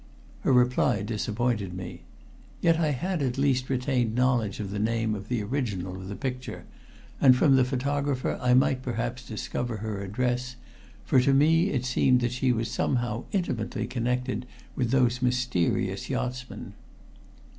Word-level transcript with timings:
Her 0.39 0.51
reply 0.51 1.03
disappointed 1.03 1.75
me. 1.75 2.01
Yet 2.59 2.79
I 2.79 2.89
had, 2.89 3.21
at 3.21 3.37
least, 3.37 3.69
retained 3.69 4.15
knowledge 4.15 4.59
of 4.59 4.71
the 4.71 4.79
name 4.79 5.13
of 5.13 5.27
the 5.29 5.43
original 5.43 5.95
of 5.95 6.07
the 6.07 6.15
picture, 6.15 6.65
and 7.21 7.35
from 7.37 7.55
the 7.55 7.63
photographer 7.63 8.39
I 8.41 8.55
might 8.55 8.81
perhaps 8.81 9.23
discover 9.23 9.77
her 9.77 10.01
address, 10.01 10.55
for 11.05 11.21
to 11.21 11.35
me 11.35 11.69
it 11.69 11.85
seemed 11.85 12.21
that 12.21 12.31
she 12.31 12.51
was 12.51 12.71
somehow 12.71 13.25
intimately 13.31 13.85
connected 13.85 14.47
with 14.75 14.89
those 14.89 15.21
mysterious 15.21 16.09
yachtsmen. 16.09 16.73